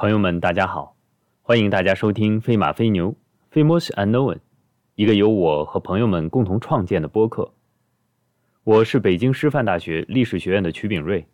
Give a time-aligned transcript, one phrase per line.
[0.00, 0.96] 朋友们，大家好，
[1.42, 3.14] 欢迎大家收听《飞马飞牛》
[3.52, 4.38] （Famous Unknown），
[4.94, 7.52] 一个由我和朋友们共同创建的播客。
[8.64, 11.26] 我是北京师范大学历史学院的曲炳瑞，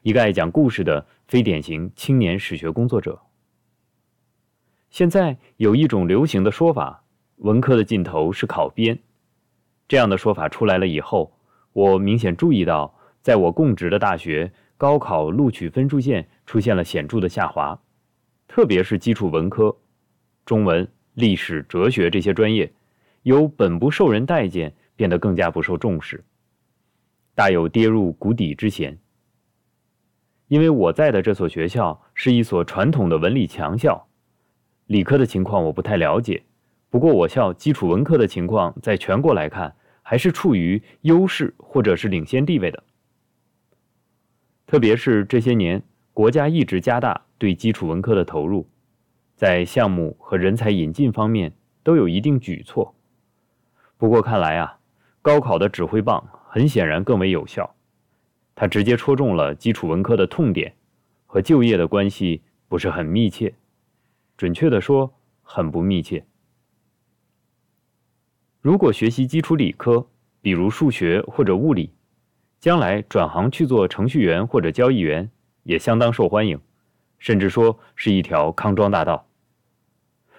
[0.00, 3.20] 一个爱讲故事的非典型青年史学工作者。
[4.88, 7.04] 现在有一种流行的说法，
[7.36, 8.98] 文科的尽头是考编。
[9.86, 11.36] 这样的说法出来了以后，
[11.74, 17.78] 我明显注意到，在我供职的大学，高考录取分数线出现了显著的下滑，
[18.46, 19.76] 特别是基础文科，
[20.44, 22.72] 中文、历史、哲学这些专业，
[23.22, 26.22] 由本不受人待见，变得更加不受重视，
[27.34, 28.98] 大有跌入谷底之嫌。
[30.48, 34.06] 因为我在的这所学校是一所传统的文理强校。
[34.86, 36.44] 理科的情况我不太了解，
[36.90, 42.84] 不过我校基础文科的情况在全国来看还是处于优势或者是领先地位的。
[44.66, 48.68] 特别是这些年，国家一直加大对基础文科的投入，
[49.34, 52.94] 在项目和人才引进方面都有一定举措。
[53.96, 54.78] 不过看来啊，
[55.22, 57.74] 高考的指挥棒很显然更为有效，
[58.54, 60.74] 它直接戳中了基础文科的痛点，
[61.26, 63.54] 和就业的关系不是很密切。
[64.36, 66.24] 准确的说，很不密切。
[68.60, 70.06] 如果学习基础理科，
[70.40, 71.92] 比如数学或者物理，
[72.58, 75.30] 将来转行去做程序员或者交易员，
[75.62, 76.58] 也相当受欢迎，
[77.24, 79.26] 甚至说是一条康庄大道。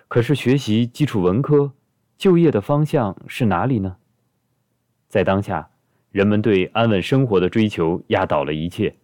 [0.07, 1.73] 可是学习基础文科，
[2.15, 3.97] 就业的方向是哪里呢？
[5.07, 5.67] 在当下，
[6.11, 8.95] 人们对安稳生活的追求压倒了一切，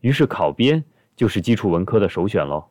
[0.00, 0.82] 于是考编
[1.14, 2.68] 就是基础文科的首选喽。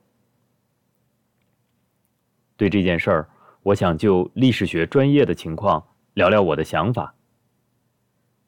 [2.57, 3.29] 对这件事儿，
[3.63, 5.81] 我想就历史学专业的情况
[6.15, 7.15] 聊聊我的想法。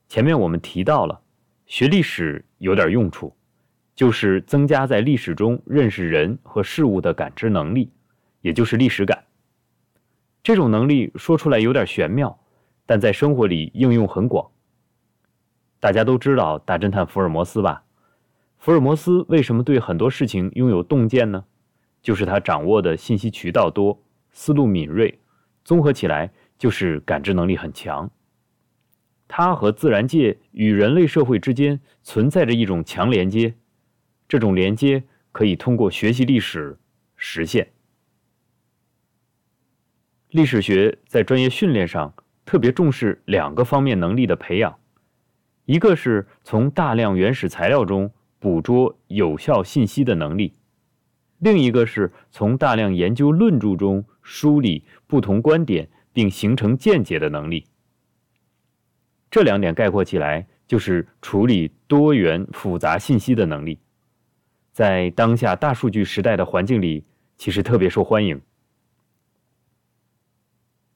[0.09, 1.21] 前面我们提到了，
[1.67, 3.33] 学历史有点用处，
[4.01, 7.91] 就是增加在历史中认识人和事物的感知能力，
[8.41, 9.25] 也就是历史感。
[10.41, 12.39] 这种能力说出来有点玄妙，
[12.87, 14.49] 但在生活里应用很广。
[15.79, 17.83] 大家都知道大侦探福尔摩斯吧？
[18.57, 21.45] 福尔摩斯为什么对很多事情拥有洞见呢？
[22.01, 24.01] 就是他掌握的信息渠道多，
[24.31, 25.19] 思路敏锐，
[25.63, 28.09] 综合起来就是感知能力很强。
[29.27, 33.53] 他和自然界与人类社会之间存在着一种强连接，
[34.31, 35.03] 这种连接
[35.33, 36.79] 可以通过学习历史
[37.17, 37.73] 实现。
[40.29, 42.13] 历史学在专业训练上
[42.45, 44.79] 特别重视两个方面能力的培养，
[45.65, 48.09] 一个是从大量原始材料中
[48.39, 50.53] 捕捉有效信息的能力。
[51.39, 57.65] 另一个是从大量研究论著中梳理不同观点并形成见解的能力。
[59.29, 63.77] 这两点概括起来就是处理多元复杂信息的能力，
[64.71, 67.03] 在当下大数据时代的环境里，
[67.37, 68.41] 其实特别受欢迎。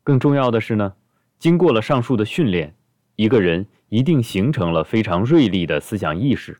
[0.03, 0.93] 更重要的是呢，
[1.37, 2.75] 经过了上述的训练，
[3.15, 6.59] 一个人一定形成了非常锐利的思想意识。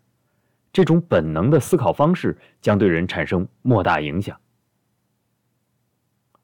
[0.74, 4.38] 这种本能的思考方式将对人产生莫大影响。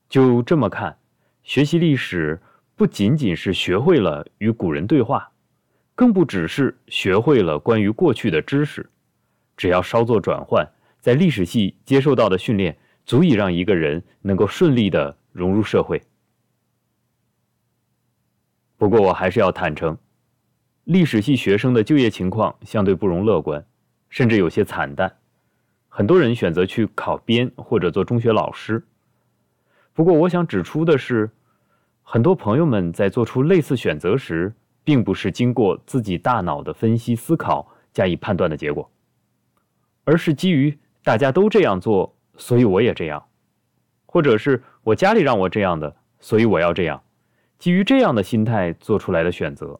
[0.07, 0.97] 就这么看，
[1.43, 2.41] 学习历史
[2.75, 5.31] 不仅仅是学会了与古人对话，
[5.95, 8.89] 更不只是学会了关于过去的知识。
[9.61, 10.67] 只要稍作转换，
[10.99, 16.01] 在历史系接受到的训练，足以让一个人能够顺利的融入社会。
[18.75, 19.95] 不过，我还是要坦诚，
[20.85, 23.63] 历史系学生的就业情况相对不容乐观。
[24.09, 25.15] 甚至有些惨淡，
[25.87, 28.83] 很多人选择去考编或者做中学老师。
[29.93, 31.29] 不过，我想指出的是，
[32.01, 34.51] 很多朋友们在做出类似选择时，
[34.83, 38.89] 并不是经过自己大脑的分析思考加以判断的结果，
[40.03, 43.25] 而是基于大家都这样做，所以我也这样，
[44.05, 47.03] 或者是我家里让我这样的，所以我要这样，
[47.57, 49.79] 基于这样的心态做出来的选择。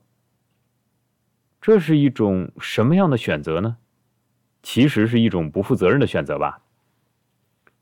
[1.60, 3.78] 这是一种什么样的选择呢？
[4.64, 6.62] 其实是一种不负责任的选择吧。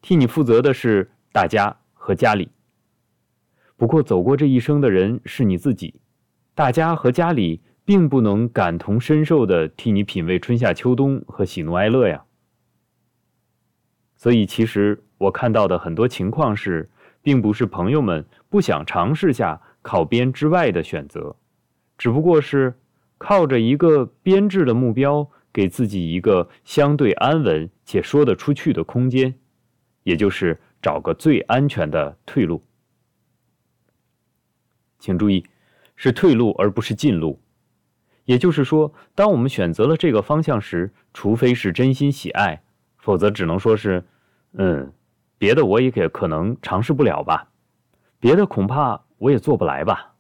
[0.02, 2.50] 替你负责的是大家和家里。
[3.76, 6.02] 不过走过这一生的人是你自己，
[6.56, 12.26] 大家和家里并不能感同身受的替你品味春夏秋冬和喜怒哀乐呀。
[14.20, 16.88] 所以，其实我看到的很多情况是，
[17.24, 21.36] 并不是朋友们不想尝试下考编之外的选择，
[21.98, 22.76] 只不过是
[23.18, 25.28] 靠着一个编制的目标。
[25.52, 29.34] 给自己一个相对安稳且说得出去的空间，
[30.04, 32.64] 也就是找个最安全的退路。
[35.00, 35.44] 请注意，
[35.96, 37.42] 是退路而不是近路。
[38.26, 42.62] 也就是说，当我们选择了这个方向时，除非是真心喜爱，
[43.00, 44.06] 否则只能说是，
[44.54, 44.94] 嗯，
[45.38, 47.50] 别的我也可可能尝试不了吧，
[48.20, 50.14] 别的恐怕我也做不来吧。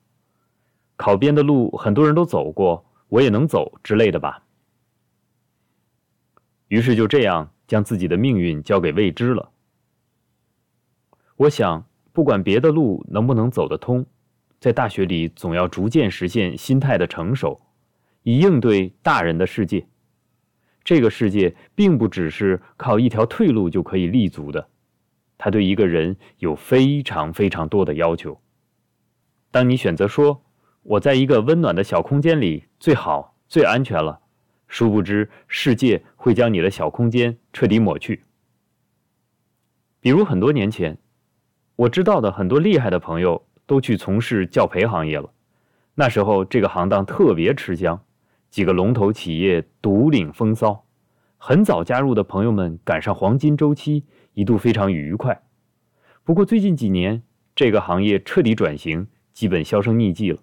[0.95, 4.43] 考编的路很多人都走过，我也能走之类的吧。
[6.67, 9.51] 于是就这样将自己的命运交给未知了。
[11.35, 14.05] 我想，不管别的路能不能走得通，
[14.59, 17.61] 在大学里总要逐渐实现心态的成熟，
[18.23, 19.87] 以应对大人的世界。
[20.89, 24.69] 这个世界并不只是靠一条退路就可以立足的，
[25.37, 28.41] 它对一个人有非常非常多的要求。
[29.51, 30.43] 当你选择说，
[30.81, 34.19] 我在一个温暖的小空间里最好最安全了，
[34.67, 38.23] 殊不知世界会将你的小空间彻底抹去。
[39.99, 40.97] 比如很多年前，
[41.75, 45.31] 我知道的很多厉害的朋友都去从事教培行业了，
[45.93, 48.03] 那时候这个行当特别吃香，
[48.49, 50.85] 几个龙头企业独领风骚，
[51.37, 55.43] 很早加入的朋友们赶上黄金周期，一度非常愉快。
[56.23, 57.23] 不过最近几年，
[57.55, 60.39] 这个行业彻底转型，基本销声匿迹了。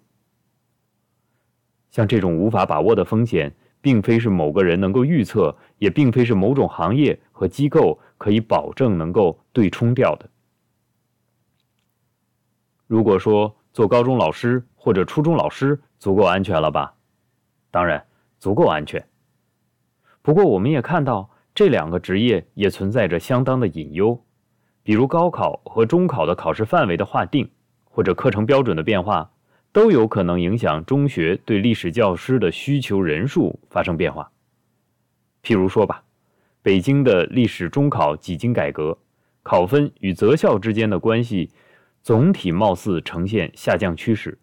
[1.89, 10.29] 像这种无法把握的风险，并非是某个人能够预测，也并非是某种行业和机构可以保证能够对冲掉的。
[12.85, 16.96] 如果说做高中老师或者初中老师足够安全了吧？
[17.71, 18.05] 当然
[18.39, 19.05] 足够安全。
[20.21, 24.23] 不过我们也看到，这两个职业也存在着相当的隐忧，
[24.83, 27.49] 比如高考和中考的考试范围的划定，
[27.83, 29.31] 或者课程标准的变化。
[29.73, 34.31] 都有可能影响中学对历史教师的需求人数发生变化。
[35.43, 36.03] 譬如说吧，
[36.63, 38.97] 北京的历史中考几经改革，
[39.43, 41.51] 考分与择校之间的关系
[42.01, 44.39] 总体貌似呈现下降趋势，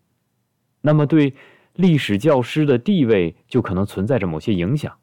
[0.82, 1.34] 那么对
[1.74, 4.96] 历史教师的地位就可能存在着某些影响。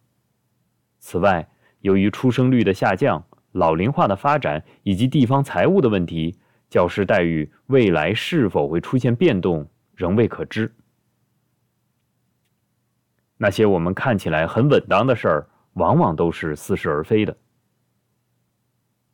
[1.00, 6.38] 此外，由于出生率的下降、老龄化的发展以及地方财务的问题，
[6.70, 9.70] 教师待遇未来是否会出现变动？
[9.96, 10.74] 仍未可知。
[13.38, 17.36] 那些我们看起来很稳当的事儿，往往都是似是而非的。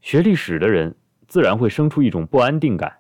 [0.02, 0.96] 学历史的人
[1.28, 3.00] 自然会生出一种不安定感。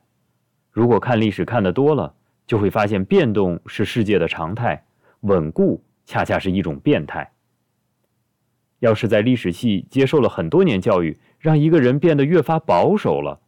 [0.71, 2.15] 如果看历史看得多了，
[2.47, 4.85] 就会发现变动是世界的常态，
[5.19, 7.33] 稳固恰恰是一种变态。
[8.79, 13.41] 要是在历史系接受了很多年教育，让一个人变得越发保守了，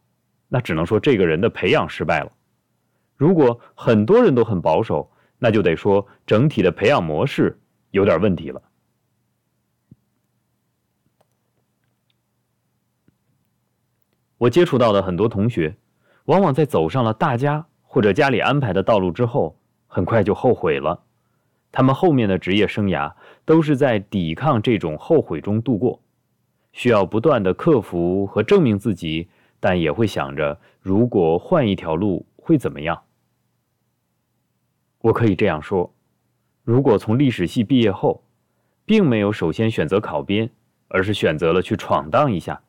[0.48, 2.30] 那只能说这个人的培养失败了。
[3.16, 7.58] 如果很多人都很保守，那就得说整体的培养模式
[7.92, 8.60] 有点问题了。
[14.36, 15.76] 我接触到的很多同学，
[16.24, 19.56] 往往在走上了大家或者家里安排的道路之后，
[19.88, 21.02] 很快就后悔了。
[21.72, 23.12] 他们后面的职业生涯
[23.44, 26.00] 都是在抵抗这种后悔中度过，
[26.72, 29.28] 需要不断的克服和证明自己，
[29.58, 33.02] 但也会想着如果换一条路会怎么样。
[35.00, 35.92] 我可以这样说：
[36.62, 38.22] 如果从历史系毕业后，
[38.86, 40.48] 并没有首先选择考编，
[40.86, 42.62] 而是选择了去闯荡一下，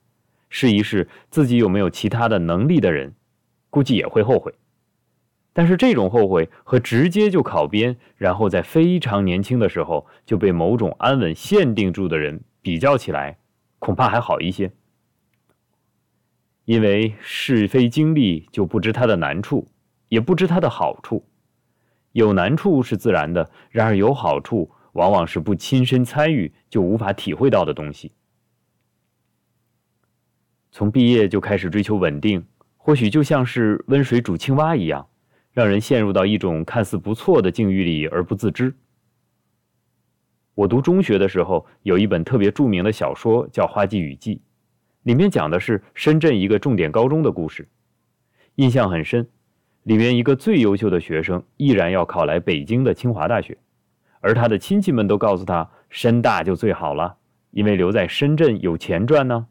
[0.50, 3.14] 试一试自己有没有其他的能力的人，
[3.70, 4.52] 估计也会后悔。
[5.54, 13.38] 但是这种后悔和直接就考编，然后在非常年轻的时候就被某种安稳限定住的人比较起来，
[13.80, 14.72] 恐怕还好一些。
[16.64, 19.68] 因为是非经历就不知它的难处，
[20.08, 21.28] 也不知它的好处。
[22.14, 28.14] 有难处是自然的，然而有好处往往是不亲身参与就无法体会到的东西。
[30.72, 32.46] 从毕业就开始追求稳定，
[32.78, 35.08] 或许就像是温水煮青蛙一样，
[35.54, 38.74] 让人陷入到一种看似不错的境遇里而不自知。
[40.56, 44.36] 我读中学的时候，有一本特别著名的小说叫《花季雨季》，
[45.04, 47.68] 里面讲的是深圳一个重点高中的故事，
[48.56, 49.28] 印象很深。
[49.84, 53.58] 里面一个最优秀的学生毅然要考来北京的清华大学，
[54.20, 57.18] 而他的亲戚们都告诉他，深大就最好了，
[57.50, 59.48] 因为留在深圳有钱赚呢。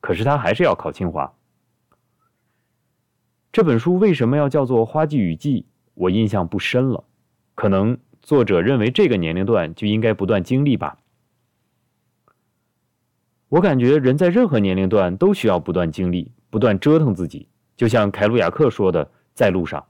[0.00, 1.35] 可是他还是要考清华。
[3.56, 5.62] 这本书为什么要叫做《花季雨季》？
[5.94, 7.04] 我印象不深了，
[7.54, 10.98] 可能作者认为这个年龄段就应该不断经历吧。
[13.48, 17.48] 我感觉人在任何年龄段都需要不断经历，不断折腾自己。
[17.78, 19.86] 就像凯鲁亚克说的，在路上。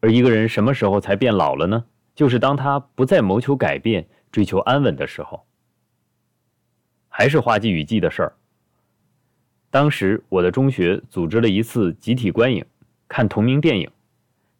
[0.00, 1.84] 而一个人什么时候才变老了呢？
[2.14, 5.44] 就是当他不再谋求改变、追求安稳的时候。
[7.10, 8.32] 还是花季雨季的事儿。
[9.76, 12.64] 当时我的中学组织了一次集体观影，
[13.08, 13.90] 看同名电影。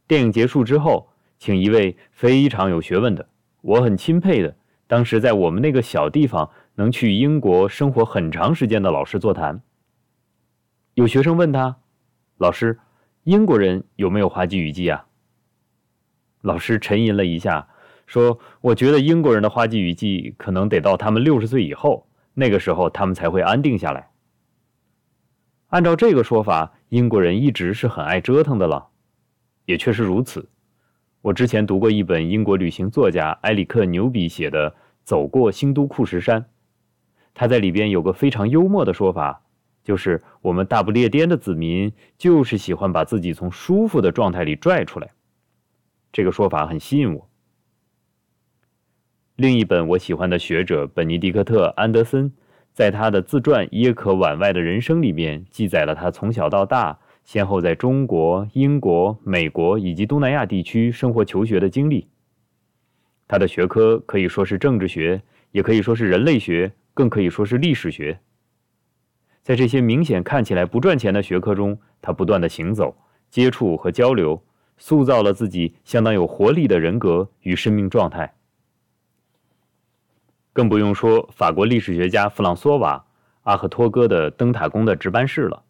[0.06, 1.08] 电影结束之后，
[1.38, 3.26] 请一位非常有学问的、
[3.62, 4.54] 我很钦佩的，
[4.86, 9.62] 当时在我们那个小地方能去英国生活很长时间的老师座谈。
[10.92, 11.78] 有学生问他
[12.36, 12.78] ：“老师，
[13.24, 15.06] 英国人有没有花季雨季啊？”
[16.44, 17.66] 老师沉吟了一下，
[18.06, 24.10] 说：“我觉得英国人的花季雨季可能得到他们六十岁以后，那个时候他们才会安定下来。”
[25.68, 28.86] 按照这个说法，英国人一直是很爱折腾的了，
[29.64, 30.48] 也确实如此。
[31.22, 34.70] 我之前读过一本英国旅行作家埃里克·牛比写的
[35.02, 36.40] 《走过新都库什山》，
[37.34, 39.42] 他在里边有个非常幽默的说法，
[39.82, 45.10] 就是我们大不列颠的子民就是喜欢把自己从舒服的状态里拽出来。
[46.12, 47.28] 这个说法很吸引我。
[49.34, 52.32] 另一本我喜欢的学者本尼迪克特·安德森。
[52.76, 62.06] 在他的自传《耶可碗外的人生》里面，记载了他从小到大，先后在中国、英国、美国以及东南亚地区生活求学的经历。
[63.26, 68.20] 他的学科可以说是政治学，也可以说是人类学，更可以说是历史学。
[69.42, 72.94] 在这些明显看起来不赚钱的学科中，他不断的行走、
[73.30, 74.44] 接触和交流，
[74.76, 78.34] 塑造了自己相当有活力的人格与生命状态。
[80.56, 82.96] 更不用说法国历史学家弗朗索瓦·
[83.42, 85.62] 阿赫托戈的灯塔宫的值班室了。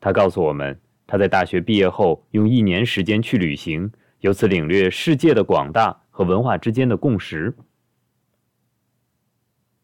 [0.00, 7.54] 他告诉我们，他在大学毕业后用一年时间去旅行，由此领略世界的广大和文化之间的共识。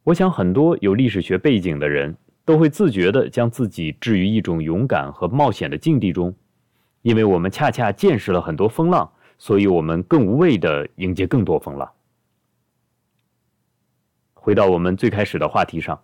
[0.04, 6.34] 我想，很多有历史学背景的人都会自觉地将自己置于一种勇敢和冒险的境地中，
[7.02, 11.86] 因为我们恰恰见识了很多风浪，所以我们更无畏地迎接更多风浪。
[14.46, 16.00] 回到我们最开始的话题上，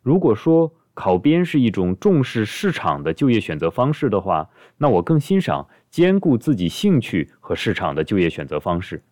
[0.00, 4.48] 如果说考编是一种重视市场的就业选择方式的话，
[4.78, 9.02] 那我更欣赏兼顾自己兴趣和市场的就业选择方式。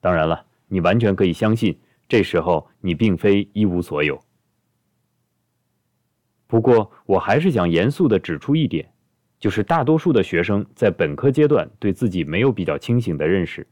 [0.00, 1.78] 当然了，你完全可以相信，
[2.08, 4.20] 这时候你并非一无所有。
[6.48, 8.92] 不过，我还是想严肃地指出一点，
[9.38, 13.64] 就是大多数的学生在本科阶段对自己没有比较清醒的认识，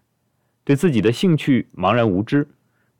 [0.63, 2.47] 对自己的兴趣茫然无知。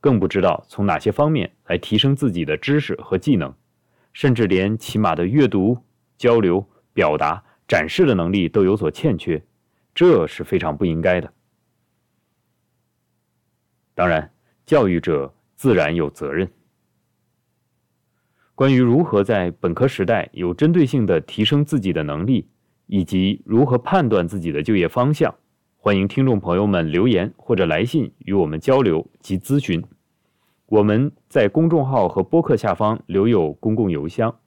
[0.03, 3.55] 更不知道从哪些方面来提升自己的知识和技能，
[4.13, 5.79] 甚至连起码的阅读、
[6.19, 9.41] 交流、表达、展示的能力都有所欠缺，
[9.95, 11.33] 这是非常不应该的。
[13.95, 14.33] 当然，
[14.67, 16.51] 教育者自然有责任。
[18.57, 22.49] 关于如何在本科时代有针对性的提升自己的能力，
[22.87, 25.33] 以及如何判断自己的就业方向。
[25.85, 29.83] 欢迎听众朋友们留言或者来信与我们交流及咨询。
[30.67, 34.39] 我们在公众号和播客下方留有公共邮箱。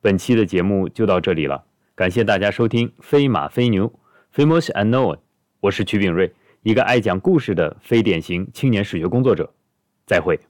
[0.00, 3.88] 本期的节目就到这里了，感谢大家收听《飞马飞牛》
[4.36, 5.18] （Famous Unknown）。
[5.60, 6.34] 我是曲炳瑞，
[6.64, 9.54] 一个爱讲故事的非典型青年史学工作者。
[10.06, 10.40] 再会。